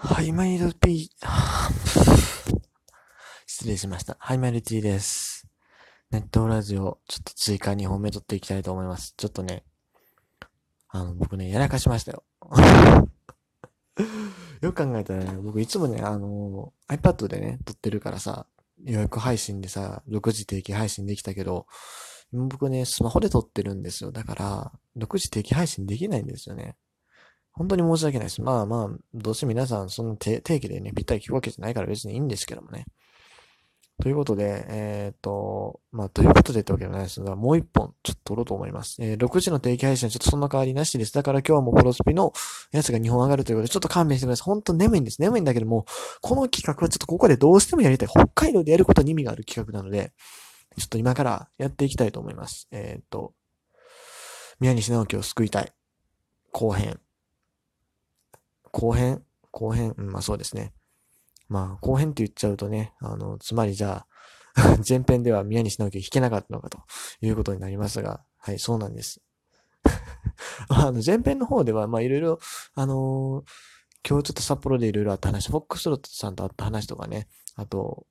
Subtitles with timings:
[0.00, 1.26] はい、マイルピー、
[3.46, 4.16] 失礼しました。
[4.20, 5.48] はい、マイルティです。
[6.12, 9.14] ネットラジオ、ちょっと追加2本目撮っていきたいと思います。
[9.16, 9.64] ちょっとね、
[10.90, 12.22] あの、僕ね、やらかしましたよ。
[14.62, 18.46] よく考えたらね、僕いつもね、あの、iPad でね、撮ってるからさ、
[18.84, 21.66] 予約配信でさ、6時定期配信できたけど、
[22.30, 24.12] 僕ね、スマホで撮ってるんですよ。
[24.12, 26.76] だから、6時定期配信できないんですよね。
[27.52, 28.40] 本当に申し訳ないです。
[28.40, 32.86] まあまあ、どうせ皆さんその定期でね、ぴったり聞くわけじゃないから別にいいんですけどもね。
[34.00, 38.96] ということで、えっ、ー、と、まあ、ということでってわけじゃないですが、もう一本ちょっと撮ろうと思います。
[39.00, 41.12] えー、6時の定期配信はちょっとそんな変わりなしです。
[41.12, 42.32] だから今日はもうプロスピの
[42.70, 44.44] やつが2本上がるということで、ちょっと勘弁してください。
[44.44, 45.20] 本当眠いんです。
[45.20, 45.84] 眠いんだけども、
[46.22, 48.08] この企画はちょっとここでどうしてもやりたい。
[48.08, 50.12] 北海道でやることに意味がある企画なので、
[50.78, 52.68] ちょっと今からやっていきたいと思います。
[52.70, 53.34] えっ、ー、と、
[54.60, 55.72] 宮西直樹を救いたい。
[56.52, 57.00] 後編。
[58.78, 59.22] 後編？
[59.50, 59.94] 後編？
[59.98, 60.72] うん、まあそうですね。
[61.48, 64.06] まあ後編って言っちゃうとね、あの、つまりじゃ
[64.54, 66.78] あ、 前編では宮西直樹弾けなかったのかと
[67.20, 69.20] いうことになりますが、はい、そうなんです。
[70.68, 72.38] あの、前編の方では、まあいろいろ、
[72.74, 78.06] あのー、今日ちょっと札幌でいろいろあった話、フォックスロットさんと会った話とかね、あと、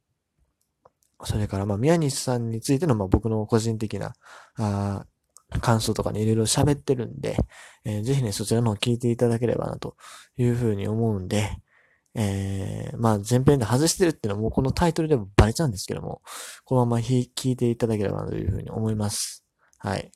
[1.24, 4.14] それから、まあ、宮西さんについての、まあ、僕の個人的な、
[4.58, 5.06] あ
[5.62, 7.38] 感想とかね、いろいろ喋ってるんで、
[7.86, 9.96] えー、ぜひね、そちらの方聞いていただければな、と
[10.38, 11.50] いうふうに思うんで、
[12.16, 16.22] えー、まあ、前編で外してるっていうのはもうこのタイトルでもバレちゃうんですけども、
[16.66, 19.46] このまま聞いていただければな、というふうに思います。
[19.78, 20.12] はい。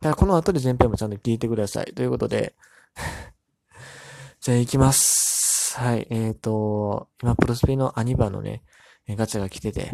[0.00, 1.92] だからこの後で前編もちゃんと聞いてください。
[1.94, 2.54] ということで
[4.40, 5.76] じゃあ行きます。
[5.78, 6.06] はい。
[6.10, 8.62] えっ、ー、と、今、プロスペのアニバのね、
[9.08, 9.92] ガチャが来てて、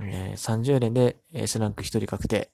[0.00, 2.50] えー、30連で S ランク1人確定。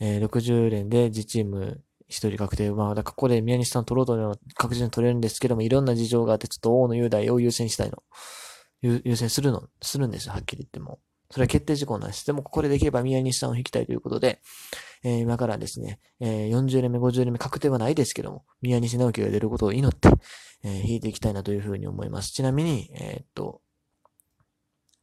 [0.00, 2.70] えー、60連で自チーム1人確定。
[2.72, 8.02] まあ、だからここで宮西さん取ろうと確実に取れるんですけども、いろんな事情があって、ちょっと大野雄大を優先したいの。
[8.82, 11.00] 優先するの、するんですよ、はっきり言っても。
[11.30, 12.24] それは決定事項なし。
[12.24, 14.40] でも、ここでできれば宮西さんを引きたいということで、
[15.02, 20.08] えー、今からですね、えー、40連目、50連目確定はないですけども、宮西直樹が出ることを祈って、
[20.62, 22.30] えー、引いていきたいなというふうに思います。
[22.30, 23.60] ちなみに、えー、っと、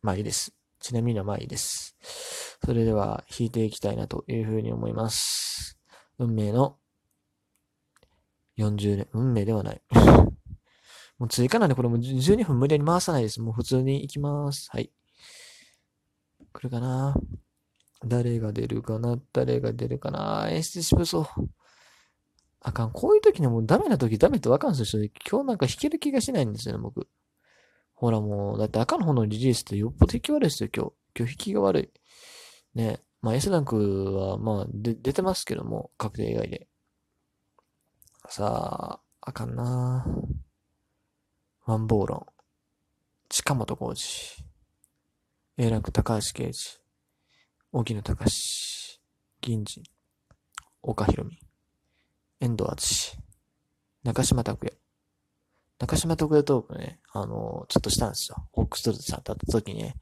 [0.01, 0.53] まあいいです。
[0.83, 1.95] ちなみにはまあいいです。
[2.63, 5.79] それでは弾いていきたいなというふうに思います。
[6.19, 6.75] 運命の
[8.57, 9.81] 40年、運命ではない。
[11.17, 13.39] もう追加なんでこれも12分無理やり回さないです。
[13.39, 14.69] もう普通に行きます。
[14.71, 14.91] はい。
[16.51, 17.15] 来るかな
[18.05, 19.17] 誰が出るかな？
[19.31, 20.50] 誰が出るかな？
[20.51, 21.25] 演出しぶそう。
[22.59, 22.91] あかん。
[22.91, 25.09] こういう時にもうダメな時ダメってわかるんですよ。
[25.31, 27.07] 今日なんか弾ける気がしないんですよね、僕。
[28.03, 30.91] ほらもう、だって赤の方のリリースってよっぽど引き悪いですよ、今日。
[31.18, 31.90] 今日引きが悪い。
[32.78, 33.00] ね。
[33.22, 36.68] まあ S ランクは、まあ、で、出てますけども、確定以外で。
[38.28, 40.06] さあ、あかんな
[41.66, 42.34] ワンボーロン。
[43.30, 45.63] 近本浩二。
[45.63, 46.81] A ランク高橋啓治。
[47.72, 49.00] 沖野隆史
[49.40, 49.81] 銀次。
[50.81, 51.40] 岡弘美。
[52.42, 53.18] 遠藤敦
[54.03, 54.82] 中島拓也。
[55.83, 58.38] 中島徳也トークね、あの、ちょっとしたんですよ。
[58.53, 59.95] ホックストルトさんと会った時にね、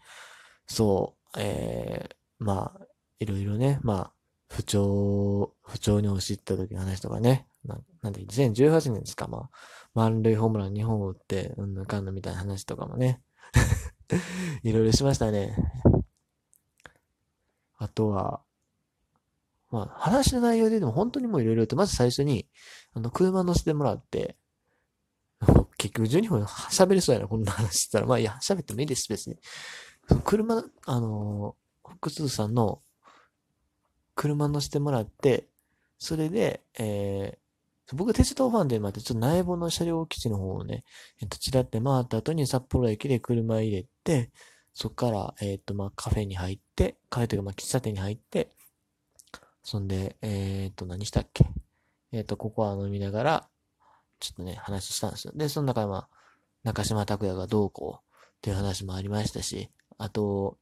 [0.68, 2.86] そう、えー、まあ、
[3.20, 4.12] いろいろね、まあ、
[4.48, 9.50] 不調、不調に押し入った時の話とかね、ななんで、2018年ですか、まあ、
[9.96, 13.20] 満塁ホームラン2本打って、うんぬかんぬみたいな話とかもね、
[14.62, 15.56] いろいろしましたね。
[17.80, 18.42] あとは、
[19.72, 22.48] まあ、話の内容ででも本当にもういろいろと、まず最初に、
[22.94, 24.38] あの、車乗せてもらって、
[25.82, 28.06] 結局12分喋りそうやな、こんな話したら。
[28.06, 29.38] まあいや、喋ってもいいです、別に。
[30.24, 32.84] 車、あの、ホックスさんの
[34.14, 35.48] 車乗せてもらって、
[35.98, 40.84] それで、えー、僕鉄道ファンでまたちょっと内房の車両基地の方をね、
[41.20, 44.30] えっと、ちらって回った後に札幌駅で車入れて、
[44.76, 48.52] そっから、えっ、と、まあ、カフェに入って、カフェというか、まあ、喫茶店に入って、
[49.64, 51.46] そんで、えっ、と、何したっけ？
[52.12, 53.50] えっ、と、ここは飲みながら、
[54.22, 55.34] ちょっとね、話したんですよ。
[55.36, 56.10] で、その中でまあ、
[56.64, 60.58] 中島拓也がどうこうっていう話もありましたし、あと、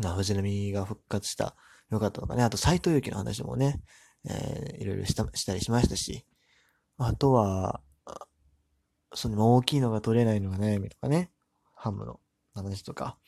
[0.00, 1.56] まあ、藤波が復活した、
[1.90, 2.44] よかったのかね。
[2.44, 3.82] あと、斎藤佑樹の話もね、
[4.24, 6.24] えー、いろいろしたしたりしましたし、
[6.96, 7.80] あとは、
[9.14, 11.30] その大きいのが取れないのが悩みとかね、
[11.74, 12.20] ハムの
[12.54, 13.18] 話とか、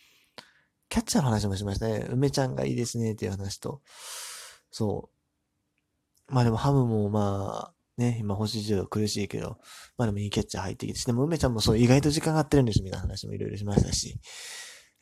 [0.89, 2.07] キャッチャーの話もしましたね。
[2.11, 3.83] 梅ちゃんがいいですねっていう話と、
[4.71, 5.11] そ
[6.31, 6.35] う。
[6.35, 9.59] まあでもハムもまあ、ね、今星10度苦しいけど、
[9.97, 14.19] まあでもいいキャッチャー入ってきてでも梅ちゃんもそう意外と時間が合ってるんですみたいな話もいろいろしましたし、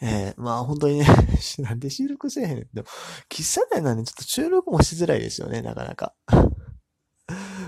[0.02, 1.06] えー、まあ本当にね
[1.60, 2.86] なんで収録せえへんでも、
[3.30, 6.14] 喫茶店なんでちょっと収録もしづらいですよね、なかなか。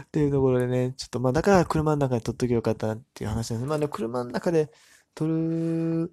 [0.05, 3.69] っていうところでね、ちょっとまあだから車の中で撮っときゃよかったなっていう話なんです。
[3.69, 4.71] まあでも車の中で
[5.15, 6.13] 撮る、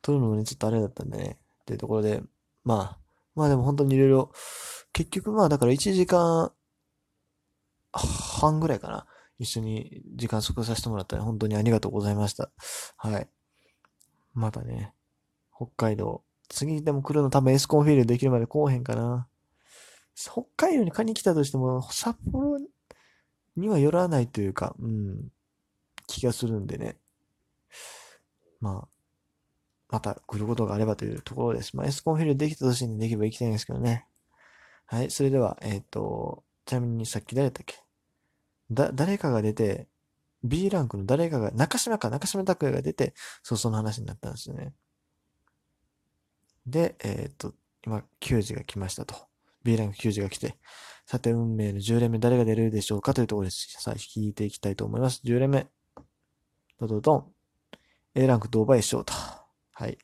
[0.00, 1.38] 撮るのもね、ちょっとあれだったんでね。
[1.62, 2.22] っていうところで、
[2.62, 2.98] まあ、
[3.34, 4.32] まあでも本当にいろいろ、
[4.92, 6.52] 結局まあだから1時間
[8.44, 9.06] 半ぐらいかな。
[9.38, 12.50] 一緒に時間過ごさせてもらったら本当にありがとうございました。
[12.96, 13.28] はい。
[14.32, 14.92] またね、
[15.54, 16.22] 北海道。
[16.48, 19.28] 次でも来るの多分エスコンフィールドできるまで来おへんかな。
[20.14, 22.58] 北海道に買いに来たとしても、札幌
[23.56, 25.32] には寄らないというか、うん、
[26.06, 26.96] 気がするんでね。
[28.60, 28.88] まあ、
[29.88, 31.76] また来ることがあればというところです。
[31.76, 34.06] まあ、エスコンフィールドできた年にできれば行きたいんですけどね。
[34.86, 37.83] はい、それでは、えっ、ー、と、ちなみにさっき誰だっけ？
[38.74, 39.88] だ、誰かが出て、
[40.42, 44.74] B ランクの誰かが、中島か、中島拓也が出て、そう、その話になったんですよね。
[46.66, 47.54] で、えっ、と、
[47.86, 49.14] 今、球児が来ましたと。
[49.62, 50.56] B ランク球児が来て、
[51.06, 53.76] さて、運命の10連目誰が出るでしょうかというところです。
[53.78, 55.22] さあ、聞いていきたいと思います。
[55.24, 55.66] 10連目。
[56.78, 57.32] ドドドン。
[58.14, 59.12] A ランク、堂林翔太。
[59.72, 59.98] はい。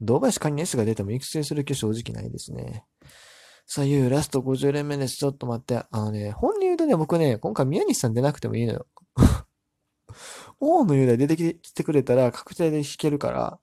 [0.00, 2.84] 堂林仮に S が出ても育成する気正直ないですね。
[3.72, 5.14] さあ、いうラスト50連目です。
[5.14, 5.76] ちょっと待って。
[5.76, 8.88] あのね、本に言うとね、僕ね、今回宮西さん出なくてもいいのよ。
[10.58, 13.60] 大野雄大出てきてくれたら確定で弾けるから、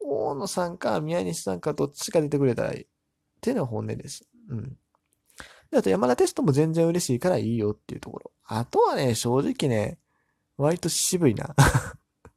[0.00, 2.82] 大野さんか宮西さんかどっちか出てくれたらいい。
[2.82, 2.86] っ
[3.42, 4.26] ていうのが本音です。
[4.48, 4.76] うん。
[5.70, 8.32] で、あと山田テストも全然嬉しいからいいよっていうところ。
[8.46, 10.00] あとはね、正直ね、
[10.56, 11.54] 割と渋いな。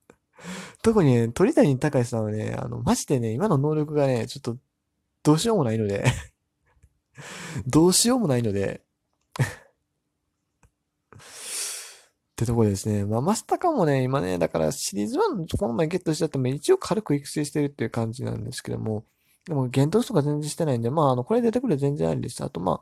[0.83, 4.57] 特にね、鳥谷隆さんはね、あの、マジでね、今の能力がね、ちょっと、
[5.23, 6.05] どうしようもないので
[7.67, 8.81] どうしようもないので
[11.13, 11.19] っ
[12.35, 13.05] てとこですね。
[13.05, 19.05] まあ、マスタカもね、今ね、だからシリーズ1この前ゲットしちゃっても一応軽く育成してるっていう感じなんですけども、
[19.45, 22.43] でも、幻冬とか全然してないんで、まあ、あの、これ出てくる全然ありです。
[22.43, 22.81] あと、ま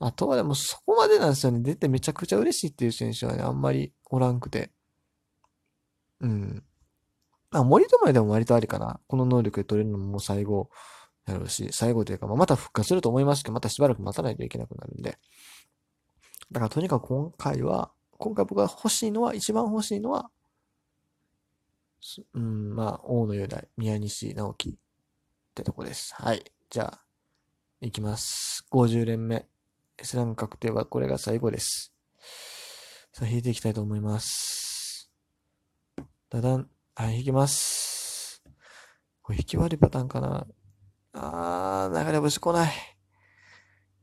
[0.00, 1.60] あ、あとはでもそこまでなんですよね。
[1.60, 4.72] 出てめちゃくちゃ嬉しいっていう選手はね、あんまりおらんくて。
[6.20, 6.64] うん。
[7.52, 9.00] あ、森友でも割とありかな。
[9.06, 10.68] この能力で取れるのも最後
[11.26, 15.18] やろうし、最後というか、まあ、また復活すると思いますけど、またしばらく待たないといけなくなるんで。
[16.52, 20.30] だからとにかく今回は、今回僕が欲しいのは、一番欲しいのは、
[22.34, 24.74] うん、まあ、大野雄大、宮西直樹っ
[25.54, 26.14] てとこです。
[26.14, 26.44] はい。
[26.68, 27.04] じゃあ、
[27.80, 28.66] いきます。
[28.70, 29.46] 50連目。
[29.96, 31.94] S ラン確定はこれが最後です。
[33.12, 35.10] さあ、引いていきたいと思います。
[36.28, 36.68] だだん。
[36.94, 38.42] はい、引きます。
[39.22, 40.46] これ引き悪いパターンかな
[41.14, 42.72] あー、流れ星来ない。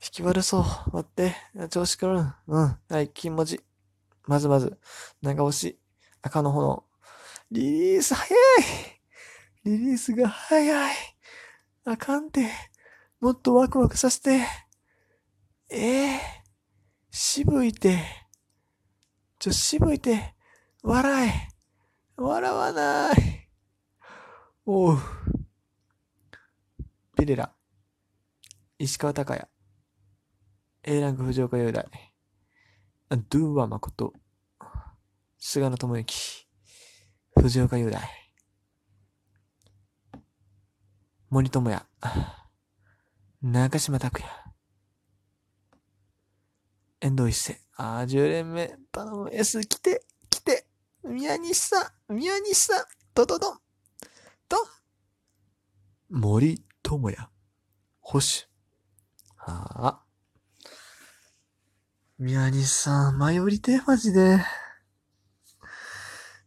[0.01, 0.63] 引き悪そう。
[0.93, 1.35] 待って。
[1.69, 2.23] 調子くる。
[2.47, 2.77] うん。
[2.89, 3.59] はい、金文字。
[4.25, 4.79] まずまず。
[5.21, 5.77] 長押し。
[6.21, 6.83] 赤の炎。
[7.51, 8.37] リリース早い
[9.65, 10.95] リリースが早い
[11.83, 12.49] あかんて。
[13.19, 14.47] もっとワクワクさせて。
[15.69, 16.19] ええー、
[17.11, 17.99] 渋いて。
[19.37, 20.33] ちょ、渋いて。
[20.81, 21.33] 笑え。
[22.15, 23.49] 笑わない。
[24.65, 24.97] おう。
[27.21, 27.51] ピレラ。
[28.79, 29.47] 石川隆也。
[30.97, 31.85] A ランク藤岡雄大。
[33.11, 34.11] ドゥーワ誠。
[35.37, 36.47] 菅野智之。
[37.35, 38.01] 藤岡雄大。
[41.29, 41.85] 森友哉、
[43.43, 44.27] 中島拓也、
[47.01, 50.65] 遠藤一世、ああ、10連目、頼む、S 来て、来て、
[51.03, 53.59] 宮西さん、宮西さん、ドドドン、
[54.49, 57.29] ドン、森友哉、
[58.01, 58.47] 星、
[59.37, 60.03] ああ、
[62.19, 64.39] 宮西さん、迷りて、マジで。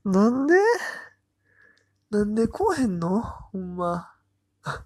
[0.05, 0.55] なんで？
[2.11, 3.23] なんで来おへんの？
[3.23, 4.13] ほんま。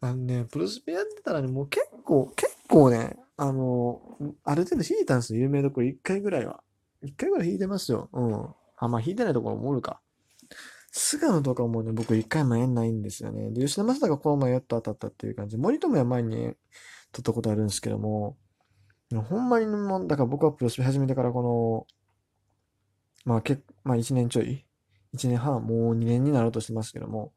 [0.00, 4.00] あのね、プロスペやってたらね、もう結構、結構ね、あの、
[4.44, 6.62] ある程度弾いたんですよ、有名どころ1回ぐらいは。
[7.02, 8.08] 1回ぐらい弾いてますよ。
[8.12, 8.54] うん。
[8.76, 10.00] あ、まあ弾いてないところもおるか。
[10.98, 13.50] 菅野とかもね、僕1回もやんないんですよね。
[13.50, 16.54] で、吉田正尚この前やっと当たったっていう感じ、森友や前に
[17.12, 18.38] 撮ったことあるんですけども、
[19.14, 21.86] ほんまにもう、だから僕はプロスペ始めてからこの、
[23.26, 24.64] まあけ、まあ1年ちょい、
[25.14, 27.34] 1年半、もう2年になろうとしてますけども、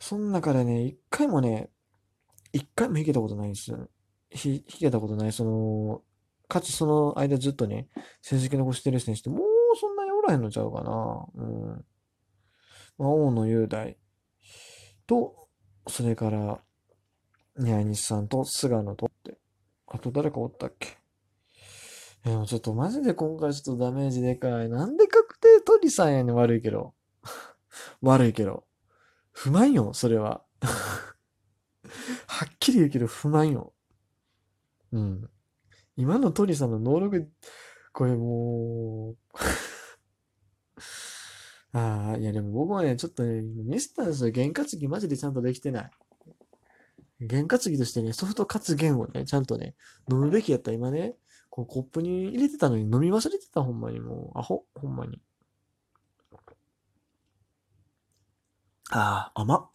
[0.00, 1.70] その中でね、一回もね、
[2.52, 3.76] 一回も弾けたことないんですよ。
[4.34, 6.02] 弾けたことない、その、
[6.48, 7.86] かつその間ずっとね、
[8.20, 9.40] 成績残してる選手ってもう
[9.78, 11.26] そんなにおらへんのちゃうかな。
[11.36, 11.84] うん。
[12.98, 13.96] まあ、大野雄大
[15.06, 15.48] と、
[15.88, 16.60] それから、
[17.58, 19.38] 宮西さんと菅野とって、
[19.86, 20.98] あと誰かおったっけ？
[22.24, 24.68] でもちょっとマジで今回ちょっとダメージでかい。
[24.68, 26.94] なんで確定鳥さんやねん悪いけど。
[28.02, 28.66] 悪いけど。
[29.30, 30.44] 不満よ、それは。
[32.26, 33.74] はっきり言うけど不満よ。
[34.92, 35.30] うん。
[35.96, 37.30] 今のトリさんの能力、
[37.92, 39.16] これもう
[41.78, 44.32] ああ、いやでも僕はね、ちょっとね、ミスったんですよ。
[44.32, 45.90] 験担ぎマジでちゃんとできてない。
[47.28, 49.74] 験担ぎとしてね、ソフトカツ弦をね、ちゃんとね、
[50.10, 51.16] 飲むべきやった今ね、
[51.50, 54.38] こうコップに入れてたのに飲み忘れてた、ほんまにもう。
[54.38, 55.20] アホ、ほんまに。
[58.90, 59.70] ああ、甘っ。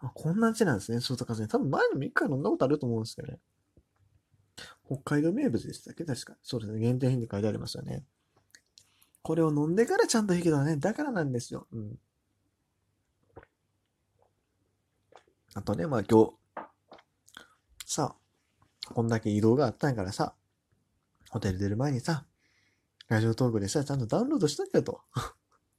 [0.00, 1.46] あ、こんな味なんですね、ソフトカツね。
[1.46, 3.38] 多分前にも一回飲んだことあると思うんですけどね。
[4.86, 6.04] 北海道名物でしたっけ？
[6.04, 6.36] 確か。
[6.42, 6.80] そうですね。
[6.80, 8.04] 限定品って書いてありますよね。
[9.26, 10.76] これを飲んでからちゃんと弾けたね。
[10.76, 11.66] だからなんですよ。
[11.72, 11.98] うん。
[15.52, 16.34] あとね、まあ今日、
[17.84, 18.14] さ、
[18.94, 20.36] こんだけ移動があったんやからさ、
[21.28, 22.24] ホテル出る前にさ、
[23.08, 25.00] ラジオトークでさ、ちゃんとダウンロードしとけよと。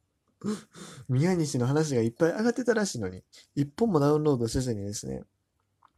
[1.07, 3.23] 宮西の話がいっぱい上がってたらしいのに、
[3.55, 5.23] 一本もダウンロードせずにですね、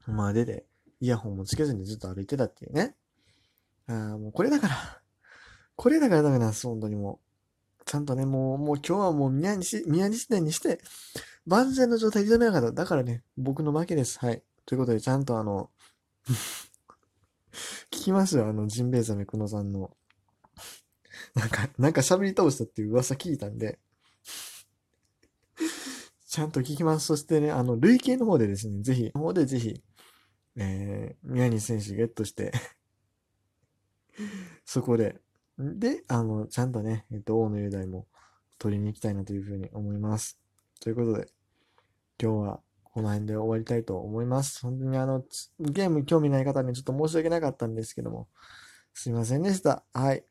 [0.05, 0.67] まあ出て、
[0.99, 2.95] イヤホンもつけずにずっと歩いてたっていうね。
[3.87, 5.01] ああ、もうこれだから。
[5.75, 7.28] これだからダメなんです、本当にもう。
[7.89, 10.79] ちゃんとね、もう、もう今日はもう宮西、宮西店にして、
[11.47, 12.71] 万全の状態で挑めなかった。
[12.71, 14.19] だからね、僕の負けです。
[14.19, 14.43] はい。
[14.67, 15.71] ということで、ちゃんとあの
[17.89, 19.97] 聞きますよ、あの、ジンベエザメクノさんの。
[21.33, 23.79] なんか、なんか喋り倒したっていう噂聞いたんで
[26.27, 27.07] ちゃんと聞きます。
[27.07, 29.81] そしてね、あの、累計の方でですね、ぜひ、の方でぜひ、
[30.57, 32.51] えー、宮西選手ゲットして
[34.63, 35.19] そこで、
[35.59, 38.07] で、あの、ちゃんとね、えっと、大野雄大も
[38.57, 40.39] 取りに行きたいなというふうに思います。
[40.79, 41.27] ということで、
[42.21, 44.61] 今日はこの辺で終わりたいと思います。
[44.61, 45.23] 本当にあの、
[45.59, 48.27] ゲーム興味ない方にちょっと申し訳なかったんですけども、
[48.93, 49.83] すいませんでした。
[49.93, 50.23] はい。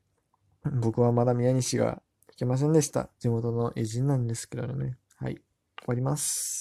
[0.81, 3.11] 僕はまだ宮西が行けませんでした。
[3.19, 4.97] 地元の偉人なんですけどね。
[5.17, 5.35] はい。
[5.35, 5.43] 終
[5.89, 6.59] わります。